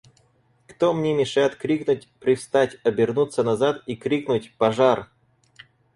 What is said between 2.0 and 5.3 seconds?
привстать, обернуться назад и крикнуть:— Пожар!